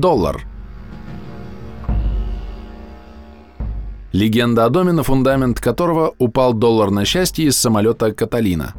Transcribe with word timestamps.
Доллар. 0.00 0.46
Легенда 4.12 4.66
о 4.66 4.68
доме, 4.68 4.92
на 4.92 5.02
фундамент 5.02 5.58
которого 5.58 6.14
упал 6.18 6.52
доллар 6.52 6.90
на 6.90 7.06
счастье 7.06 7.46
из 7.46 7.56
самолета 7.56 8.12
«Каталина». 8.12 8.74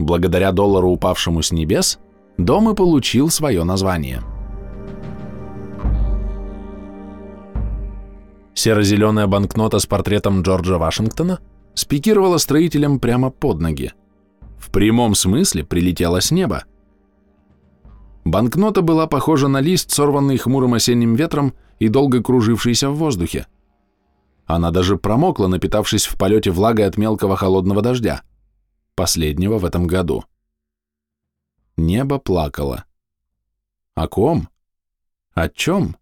Благодаря 0.00 0.50
доллару, 0.50 0.90
упавшему 0.90 1.42
с 1.42 1.52
небес, 1.52 2.00
дом 2.36 2.68
и 2.68 2.74
получил 2.74 3.30
свое 3.30 3.62
название. 3.62 4.22
Серо-зеленая 8.54 9.28
банкнота 9.28 9.78
с 9.78 9.86
портретом 9.86 10.42
Джорджа 10.42 10.78
Вашингтона 10.78 11.38
спикировала 11.74 12.38
строителям 12.38 12.98
прямо 12.98 13.30
под 13.30 13.60
ноги. 13.60 13.92
В 14.58 14.70
прямом 14.70 15.14
смысле 15.14 15.62
прилетела 15.62 16.20
с 16.20 16.32
неба. 16.32 16.64
Банкнота 18.28 18.82
была 18.82 19.06
похожа 19.06 19.48
на 19.48 19.62
лист, 19.62 19.90
сорванный 19.90 20.36
хмурым 20.36 20.74
осенним 20.74 21.14
ветром 21.14 21.54
и 21.78 21.88
долго 21.88 22.22
кружившийся 22.22 22.90
в 22.90 22.96
воздухе. 22.96 23.46
Она 24.44 24.70
даже 24.70 24.98
промокла, 24.98 25.46
напитавшись 25.46 26.04
в 26.04 26.18
полете 26.18 26.50
влагой 26.50 26.84
от 26.84 26.98
мелкого 26.98 27.38
холодного 27.38 27.80
дождя, 27.80 28.22
последнего 28.94 29.56
в 29.56 29.64
этом 29.64 29.86
году. 29.86 30.24
Небо 31.78 32.18
плакало. 32.18 32.84
О 33.94 34.06
ком? 34.08 34.50
О 35.32 35.48
чем? 35.48 35.96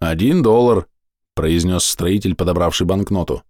«Один 0.00 0.42
доллар»,— 0.42 0.88
произнес 1.34 1.84
строитель, 1.84 2.34
подобравший 2.34 2.84
банкноту. 2.84 3.44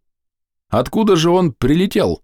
«Откуда 0.69 1.17
же 1.17 1.31
он 1.31 1.53
прилетел?» 1.53 2.23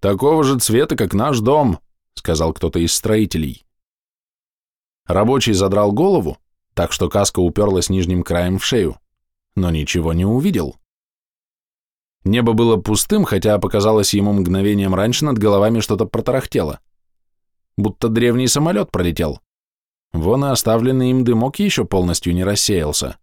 «Такого 0.00 0.42
же 0.42 0.58
цвета, 0.58 0.96
как 0.96 1.14
наш 1.14 1.38
дом»,— 1.38 1.78
сказал 2.16 2.52
кто-то 2.52 2.78
из 2.78 2.92
строителей. 2.92 3.64
Рабочий 5.06 5.52
задрал 5.52 5.92
голову, 5.92 6.38
так 6.74 6.92
что 6.92 7.08
каска 7.08 7.40
уперлась 7.40 7.88
нижним 7.88 8.22
краем 8.22 8.58
в 8.58 8.64
шею, 8.64 8.98
но 9.54 9.70
ничего 9.70 10.12
не 10.12 10.24
увидел. 10.24 10.76
Небо 12.24 12.54
было 12.54 12.76
пустым, 12.76 13.24
хотя 13.24 13.58
показалось 13.58 14.12
ему 14.12 14.32
мгновением 14.32 14.94
раньше 14.94 15.24
над 15.24 15.38
головами 15.38 15.78
что-то 15.78 16.06
протарахтело. 16.06 16.80
Будто 17.76 18.08
древний 18.08 18.48
самолет 18.48 18.90
пролетел. 18.90 19.40
Вон 20.12 20.44
и 20.44 20.48
оставленный 20.48 21.10
им 21.10 21.24
дымок 21.24 21.60
еще 21.60 21.84
полностью 21.84 22.34
не 22.34 22.42
рассеялся. 22.42 23.18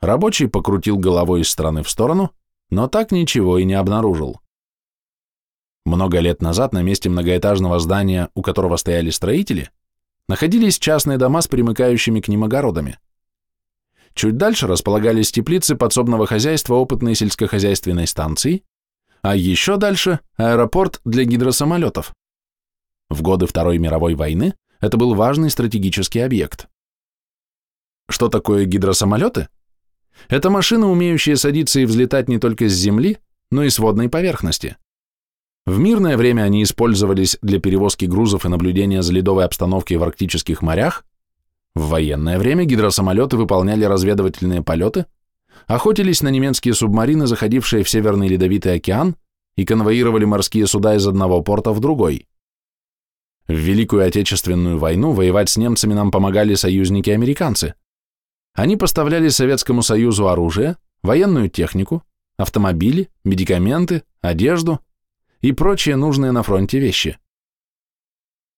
Рабочий 0.00 0.46
покрутил 0.46 0.98
головой 0.98 1.40
из 1.40 1.50
стороны 1.50 1.82
в 1.82 1.90
сторону, 1.90 2.30
но 2.70 2.86
так 2.86 3.10
ничего 3.10 3.58
и 3.58 3.64
не 3.64 3.74
обнаружил. 3.74 4.40
Много 5.90 6.20
лет 6.20 6.40
назад 6.40 6.72
на 6.72 6.82
месте 6.82 7.08
многоэтажного 7.08 7.80
здания, 7.80 8.28
у 8.34 8.42
которого 8.42 8.76
стояли 8.76 9.10
строители, 9.10 9.70
находились 10.28 10.78
частные 10.78 11.18
дома 11.18 11.40
с 11.40 11.48
примыкающими 11.48 12.20
к 12.20 12.28
ним 12.28 12.44
огородами. 12.44 13.00
Чуть 14.14 14.36
дальше 14.36 14.68
располагались 14.68 15.32
теплицы 15.32 15.74
подсобного 15.74 16.28
хозяйства 16.28 16.76
опытной 16.76 17.16
сельскохозяйственной 17.16 18.06
станции, 18.06 18.62
а 19.22 19.34
еще 19.34 19.78
дальше– 19.78 20.20
аэропорт 20.36 21.00
для 21.04 21.24
гидросамолетов. 21.24 22.14
В 23.08 23.22
годы 23.22 23.46
Второй 23.46 23.78
мировой 23.78 24.14
войны 24.14 24.54
это 24.78 24.96
был 24.96 25.16
важный 25.16 25.50
стратегический 25.50 26.20
объект. 26.20 26.68
Что 28.08 28.28
такое 28.28 28.64
гидросамолеты? 28.64 29.48
Это 30.28 30.50
машины, 30.50 30.86
умеющие 30.86 31.34
садиться 31.34 31.80
и 31.80 31.84
взлетать 31.84 32.28
не 32.28 32.38
только 32.38 32.68
с 32.68 32.72
земли, 32.74 33.18
но 33.50 33.64
и 33.64 33.70
с 33.70 33.80
водной 33.80 34.08
поверхности. 34.08 34.76
В 35.66 35.78
мирное 35.78 36.16
время 36.16 36.42
они 36.42 36.62
использовались 36.62 37.38
для 37.42 37.60
перевозки 37.60 38.06
грузов 38.06 38.44
и 38.44 38.48
наблюдения 38.48 39.02
за 39.02 39.12
ледовой 39.12 39.44
обстановкой 39.44 39.98
в 39.98 40.02
арктических 40.02 40.62
морях, 40.62 41.04
в 41.74 41.88
военное 41.88 42.38
время 42.38 42.64
гидросамолеты 42.64 43.36
выполняли 43.36 43.84
разведывательные 43.84 44.62
полеты, 44.62 45.06
охотились 45.66 46.22
на 46.22 46.28
немецкие 46.28 46.74
субмарины, 46.74 47.26
заходившие 47.26 47.84
в 47.84 47.88
Северный 47.88 48.28
Ледовитый 48.28 48.74
океан, 48.74 49.16
и 49.56 49.64
конвоировали 49.64 50.24
морские 50.24 50.66
суда 50.66 50.96
из 50.96 51.06
одного 51.06 51.42
порта 51.42 51.72
в 51.72 51.80
другой. 51.80 52.26
В 53.46 53.52
Великую 53.52 54.06
Отечественную 54.06 54.78
войну 54.78 55.12
воевать 55.12 55.48
с 55.48 55.56
немцами 55.56 55.92
нам 55.92 56.10
помогали 56.10 56.54
союзники-американцы. 56.54 57.74
Они 58.54 58.76
поставляли 58.76 59.28
Советскому 59.28 59.82
Союзу 59.82 60.28
оружие, 60.28 60.76
военную 61.02 61.50
технику, 61.50 62.02
автомобили, 62.36 63.08
медикаменты, 63.24 64.02
одежду 64.20 64.80
и 65.40 65.52
прочие 65.52 65.96
нужные 65.96 66.32
на 66.32 66.42
фронте 66.42 66.78
вещи. 66.78 67.18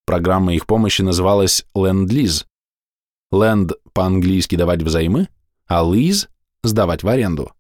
Программа 0.05 0.55
их 0.55 0.67
помощи 0.67 1.03
называлась 1.03 1.65
Ленд-Лиз. 1.75 2.47
Ленд 3.31 3.73
по-английски 3.93 4.57
давать 4.57 4.83
взаймы, 4.83 5.29
а 5.67 5.83
Лиз 5.83 6.29
сдавать 6.63 7.03
в 7.03 7.09
аренду. 7.09 7.53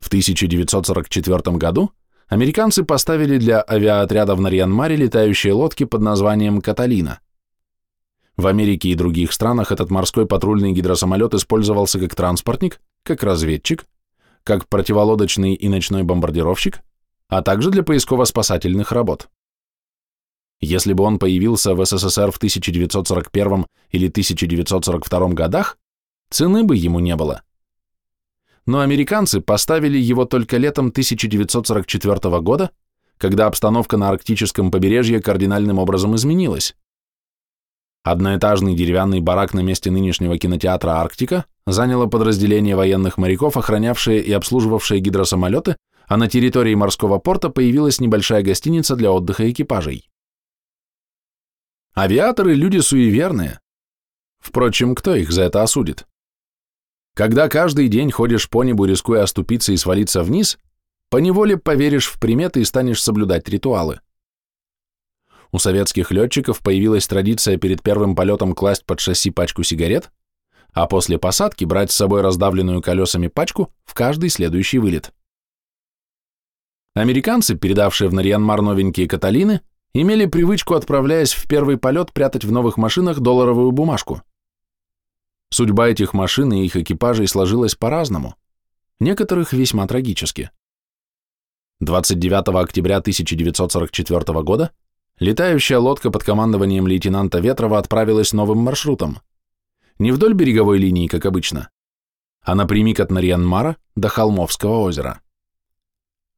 В 0.00 0.08
1944 0.08 1.56
году 1.56 1.92
американцы 2.26 2.84
поставили 2.84 3.38
для 3.38 3.64
авиаотрядов 3.66 4.38
на 4.38 4.48
Рианмаре 4.48 4.96
летающие 4.96 5.52
лодки 5.52 5.84
под 5.84 6.02
названием 6.02 6.60
«Каталина». 6.60 7.20
В 8.36 8.48
Америке 8.48 8.88
и 8.88 8.96
других 8.96 9.32
странах 9.32 9.70
этот 9.70 9.90
морской 9.90 10.26
патрульный 10.26 10.72
гидросамолет 10.72 11.34
использовался 11.34 12.00
как 12.00 12.16
транспортник, 12.16 12.80
как 13.04 13.22
разведчик, 13.22 13.86
как 14.42 14.68
противолодочный 14.68 15.54
и 15.54 15.68
ночной 15.68 16.02
бомбардировщик, 16.02 16.80
а 17.34 17.42
также 17.42 17.70
для 17.70 17.82
поисково-спасательных 17.82 18.92
работ. 18.92 19.28
Если 20.60 20.92
бы 20.92 21.02
он 21.02 21.18
появился 21.18 21.74
в 21.74 21.84
СССР 21.84 22.30
в 22.30 22.36
1941 22.36 23.66
или 23.90 24.08
1942 24.08 25.28
годах, 25.30 25.76
цены 26.30 26.62
бы 26.62 26.76
ему 26.76 27.00
не 27.00 27.16
было. 27.16 27.42
Но 28.66 28.80
американцы 28.80 29.40
поставили 29.40 29.98
его 29.98 30.26
только 30.26 30.58
летом 30.58 30.86
1944 30.90 32.40
года, 32.40 32.70
когда 33.18 33.46
обстановка 33.48 33.96
на 33.96 34.10
арктическом 34.10 34.70
побережье 34.70 35.20
кардинальным 35.20 35.80
образом 35.80 36.14
изменилась. 36.14 36.76
Одноэтажный 38.04 38.76
деревянный 38.76 39.20
барак 39.20 39.54
на 39.54 39.60
месте 39.60 39.90
нынешнего 39.90 40.38
кинотеатра 40.38 40.92
«Арктика» 41.00 41.46
заняло 41.66 42.06
подразделение 42.06 42.76
военных 42.76 43.18
моряков, 43.18 43.56
охранявшие 43.56 44.22
и 44.22 44.30
обслуживавшие 44.30 45.00
гидросамолеты, 45.00 45.76
а 46.06 46.16
на 46.16 46.28
территории 46.28 46.74
морского 46.74 47.18
порта 47.18 47.50
появилась 47.50 48.00
небольшая 48.00 48.42
гостиница 48.42 48.96
для 48.96 49.10
отдыха 49.10 49.50
экипажей. 49.50 50.10
Авиаторы– 51.96 52.54
люди 52.56 52.78
суеверные. 52.78 53.60
Впрочем, 54.38 54.94
кто 54.94 55.14
их 55.14 55.30
за 55.30 55.42
это 55.42 55.62
осудит? 55.62 56.06
Когда 57.14 57.48
каждый 57.48 57.88
день 57.88 58.10
ходишь 58.10 58.50
по 58.50 58.64
небу, 58.64 58.84
рискуя 58.84 59.22
оступиться 59.22 59.72
и 59.72 59.76
свалиться 59.76 60.22
вниз, 60.22 60.58
поневоле 61.10 61.56
поверишь 61.56 62.08
в 62.08 62.18
приметы 62.18 62.60
и 62.60 62.64
станешь 62.64 63.00
соблюдать 63.00 63.48
ритуалы. 63.48 64.00
У 65.52 65.58
советских 65.58 66.10
летчиков 66.10 66.58
появилась 66.58 67.06
традиция 67.06 67.56
перед 67.56 67.80
первым 67.80 68.16
полетом 68.16 68.54
класть 68.54 68.84
под 68.84 68.98
шасси 68.98 69.30
пачку 69.30 69.62
сигарет, 69.62 70.10
а 70.72 70.88
после 70.88 71.16
посадки 71.16 71.64
брать 71.64 71.92
с 71.92 71.94
собой 71.94 72.22
раздавленную 72.22 72.82
колесами 72.82 73.28
пачку 73.28 73.72
в 73.84 73.94
каждый 73.94 74.30
следующий 74.30 74.80
вылет. 74.80 75.12
Американцы, 76.94 77.56
передавшие 77.56 78.08
в 78.08 78.14
Нарьянмар 78.14 78.62
новенькие 78.62 79.08
Каталины, 79.08 79.62
имели 79.94 80.26
привычку, 80.26 80.74
отправляясь 80.74 81.32
в 81.32 81.48
первый 81.48 81.76
полет, 81.76 82.12
прятать 82.12 82.44
в 82.44 82.52
новых 82.52 82.76
машинах 82.76 83.18
долларовую 83.18 83.72
бумажку. 83.72 84.22
Судьба 85.50 85.88
этих 85.88 86.14
машин 86.14 86.52
и 86.52 86.64
их 86.64 86.76
экипажей 86.76 87.26
сложилась 87.26 87.74
по-разному, 87.74 88.36
некоторых 89.00 89.52
весьма 89.52 89.86
трагически. 89.88 90.50
29 91.80 92.48
октября 92.62 92.98
1944 92.98 94.42
года 94.42 94.70
летающая 95.18 95.78
лодка 95.78 96.10
под 96.10 96.22
командованием 96.22 96.86
лейтенанта 96.86 97.40
Ветрова 97.40 97.78
отправилась 97.78 98.32
новым 98.32 98.58
маршрутом. 98.58 99.18
Не 99.98 100.12
вдоль 100.12 100.34
береговой 100.34 100.78
линии, 100.78 101.08
как 101.08 101.26
обычно, 101.26 101.70
а 102.42 102.54
напрямик 102.54 103.00
от 103.00 103.10
Нарьянмара 103.10 103.76
до 103.96 104.08
Холмовского 104.08 104.78
озера. 104.78 105.20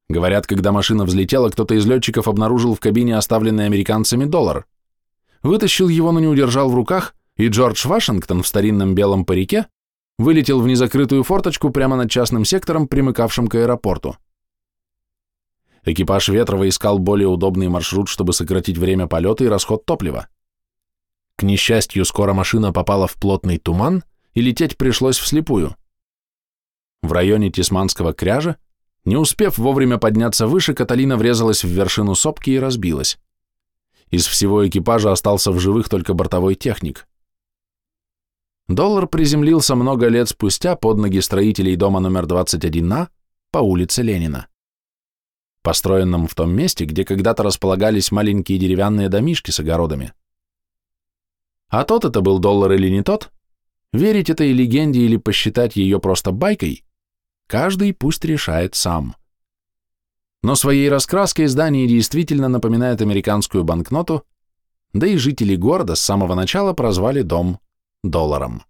Говорят, 0.08 0.46
когда 0.46 0.70
машина 0.70 1.04
взлетела, 1.04 1.50
кто-то 1.50 1.74
из 1.74 1.84
летчиков 1.86 2.28
обнаружил 2.28 2.74
в 2.74 2.80
кабине 2.80 3.16
оставленный 3.16 3.66
американцами 3.66 4.24
доллар. 4.24 4.66
Вытащил 5.42 5.88
его, 5.88 6.12
но 6.12 6.20
не 6.20 6.28
удержал 6.28 6.70
в 6.70 6.74
руках, 6.74 7.14
и 7.36 7.48
Джордж 7.48 7.86
Вашингтон 7.86 8.42
в 8.42 8.48
старинном 8.48 8.94
белом 8.94 9.24
парике 9.24 9.66
вылетел 10.18 10.60
в 10.60 10.66
незакрытую 10.66 11.24
форточку 11.24 11.70
прямо 11.70 11.96
над 11.96 12.10
частным 12.10 12.44
сектором, 12.44 12.88
примыкавшим 12.88 13.48
к 13.48 13.56
аэропорту. 13.56 14.16
Экипаж 15.84 16.28
Ветрова 16.28 16.68
искал 16.68 16.98
более 16.98 17.28
удобный 17.28 17.68
маршрут, 17.68 18.08
чтобы 18.08 18.32
сократить 18.32 18.78
время 18.78 19.06
полета 19.06 19.44
и 19.44 19.48
расход 19.48 19.84
топлива. 19.84 20.28
К 21.36 21.42
несчастью, 21.42 22.04
скоро 22.04 22.32
машина 22.32 22.72
попала 22.72 23.06
в 23.06 23.14
плотный 23.14 23.58
туман, 23.58 24.02
и 24.34 24.40
лететь 24.40 24.76
пришлось 24.76 25.18
вслепую. 25.18 25.76
В 27.02 27.12
районе 27.12 27.50
Тисманского 27.50 28.14
кряжа 28.14 28.56
не 29.06 29.16
успев 29.16 29.56
вовремя 29.56 29.98
подняться 29.98 30.46
выше, 30.46 30.74
Каталина 30.74 31.16
врезалась 31.16 31.64
в 31.64 31.68
вершину 31.68 32.14
сопки 32.14 32.50
и 32.50 32.58
разбилась. 32.58 33.18
Из 34.10 34.26
всего 34.26 34.66
экипажа 34.66 35.12
остался 35.12 35.52
в 35.52 35.60
живых 35.60 35.88
только 35.88 36.12
бортовой 36.12 36.56
техник. 36.56 37.06
Доллар 38.68 39.06
приземлился 39.06 39.76
много 39.76 40.08
лет 40.08 40.28
спустя 40.28 40.74
под 40.74 40.98
ноги 40.98 41.20
строителей 41.20 41.76
дома 41.76 42.00
номер 42.00 42.24
21А 42.24 43.06
по 43.52 43.58
улице 43.58 44.02
Ленина, 44.02 44.48
построенном 45.62 46.26
в 46.26 46.34
том 46.34 46.50
месте, 46.50 46.84
где 46.84 47.04
когда-то 47.04 47.44
располагались 47.44 48.10
маленькие 48.10 48.58
деревянные 48.58 49.08
домишки 49.08 49.52
с 49.52 49.60
огородами. 49.60 50.14
А 51.68 51.84
тот 51.84 52.04
это 52.04 52.20
был 52.22 52.40
доллар 52.40 52.72
или 52.72 52.88
не 52.88 53.02
тот, 53.02 53.30
верить 53.92 54.30
этой 54.30 54.52
легенде 54.52 55.00
или 55.00 55.16
посчитать 55.16 55.76
ее 55.76 56.00
просто 56.00 56.32
байкой, 56.32 56.85
каждый 57.46 57.92
пусть 57.94 58.24
решает 58.24 58.74
сам. 58.74 59.16
Но 60.42 60.54
своей 60.54 60.88
раскраской 60.88 61.46
здание 61.46 61.86
действительно 61.88 62.48
напоминает 62.48 63.00
американскую 63.02 63.64
банкноту, 63.64 64.24
да 64.92 65.06
и 65.06 65.16
жители 65.16 65.56
города 65.56 65.94
с 65.94 66.00
самого 66.00 66.34
начала 66.34 66.72
прозвали 66.72 67.22
дом 67.22 67.58
долларом. 68.02 68.62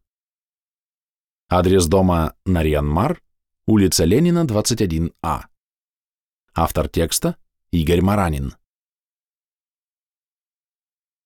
Адрес 1.49 1.87
дома 1.87 2.35
Нарьянмар, 2.45 3.23
улица 3.67 4.05
Ленина, 4.05 4.45
21А. 4.45 5.43
Автор 6.55 6.89
текста 6.89 7.37
Игорь 7.71 8.01
Маранин. 8.01 8.55